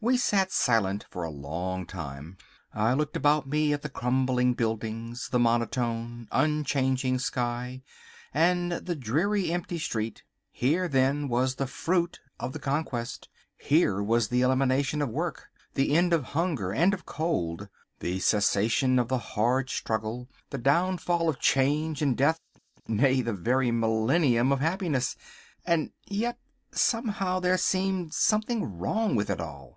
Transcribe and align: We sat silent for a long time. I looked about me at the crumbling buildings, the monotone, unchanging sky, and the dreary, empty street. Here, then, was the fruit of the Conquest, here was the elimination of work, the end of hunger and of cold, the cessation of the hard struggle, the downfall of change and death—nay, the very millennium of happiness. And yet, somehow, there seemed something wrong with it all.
We 0.00 0.16
sat 0.16 0.52
silent 0.52 1.06
for 1.10 1.24
a 1.24 1.28
long 1.28 1.84
time. 1.84 2.38
I 2.72 2.94
looked 2.94 3.16
about 3.16 3.48
me 3.48 3.72
at 3.72 3.82
the 3.82 3.88
crumbling 3.88 4.54
buildings, 4.54 5.28
the 5.28 5.40
monotone, 5.40 6.28
unchanging 6.30 7.18
sky, 7.18 7.82
and 8.32 8.70
the 8.70 8.94
dreary, 8.94 9.50
empty 9.50 9.76
street. 9.76 10.22
Here, 10.52 10.86
then, 10.86 11.26
was 11.26 11.56
the 11.56 11.66
fruit 11.66 12.20
of 12.38 12.52
the 12.52 12.60
Conquest, 12.60 13.28
here 13.56 14.00
was 14.00 14.28
the 14.28 14.40
elimination 14.42 15.02
of 15.02 15.08
work, 15.08 15.48
the 15.74 15.92
end 15.96 16.12
of 16.12 16.26
hunger 16.30 16.70
and 16.70 16.94
of 16.94 17.04
cold, 17.04 17.68
the 17.98 18.20
cessation 18.20 19.00
of 19.00 19.08
the 19.08 19.18
hard 19.18 19.68
struggle, 19.68 20.28
the 20.50 20.58
downfall 20.58 21.28
of 21.28 21.40
change 21.40 22.02
and 22.02 22.16
death—nay, 22.16 23.20
the 23.20 23.32
very 23.32 23.72
millennium 23.72 24.52
of 24.52 24.60
happiness. 24.60 25.16
And 25.66 25.90
yet, 26.06 26.38
somehow, 26.70 27.40
there 27.40 27.58
seemed 27.58 28.14
something 28.14 28.78
wrong 28.78 29.16
with 29.16 29.28
it 29.28 29.40
all. 29.40 29.76